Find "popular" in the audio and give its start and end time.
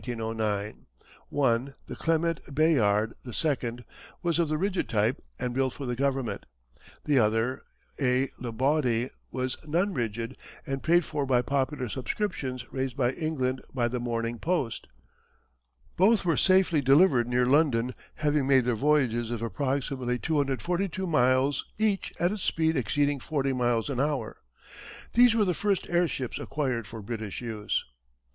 11.43-11.87